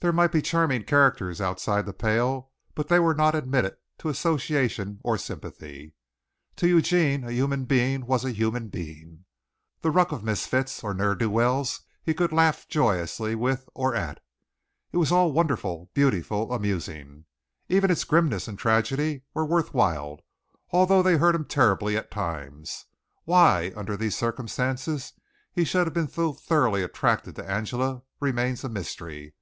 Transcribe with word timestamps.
There 0.00 0.12
might 0.12 0.30
be 0.30 0.40
charming 0.42 0.84
characters 0.84 1.40
outside 1.40 1.84
the 1.84 1.92
pale, 1.92 2.52
but 2.76 2.86
they 2.86 3.00
were 3.00 3.16
not 3.16 3.34
admitted 3.34 3.78
to 3.98 4.08
association 4.08 5.00
or 5.02 5.18
sympathy. 5.18 5.92
To 6.54 6.68
Eugene 6.68 7.24
a 7.24 7.32
human 7.32 7.64
being 7.64 8.06
was 8.06 8.24
a 8.24 8.30
human 8.30 8.68
being. 8.68 9.24
The 9.80 9.90
ruck 9.90 10.12
of 10.12 10.22
misfits 10.22 10.84
or 10.84 10.94
ne'er 10.94 11.16
do 11.16 11.28
wells 11.28 11.80
he 12.00 12.14
could 12.14 12.30
laugh 12.30 12.68
joyously 12.68 13.34
with 13.34 13.68
or 13.74 13.92
at. 13.96 14.20
It 14.92 14.98
was 14.98 15.10
all 15.10 15.32
wonderful, 15.32 15.90
beautiful, 15.94 16.52
amusing. 16.52 17.24
Even 17.68 17.90
its 17.90 18.04
grimness 18.04 18.46
and 18.46 18.56
tragedy 18.56 19.24
were 19.34 19.44
worth 19.44 19.74
while, 19.74 20.20
although 20.70 21.02
they 21.02 21.16
hurt 21.16 21.34
him 21.34 21.44
terribly 21.44 21.96
at 21.96 22.08
times. 22.12 22.84
Why, 23.24 23.72
under 23.74 23.96
these 23.96 24.14
circumstances, 24.16 25.14
he 25.52 25.64
should 25.64 25.88
have 25.88 25.94
been 25.94 26.06
so 26.08 26.34
thoroughly 26.34 26.84
attracted 26.84 27.34
to 27.34 27.50
Angela 27.50 28.04
remains 28.20 28.62
a 28.62 28.68
mystery. 28.68 29.34